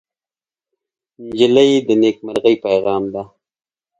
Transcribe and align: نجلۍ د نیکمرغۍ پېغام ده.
نجلۍ 1.27 1.71
د 1.87 1.89
نیکمرغۍ 2.01 2.55
پېغام 2.65 3.03
ده. 3.13 3.23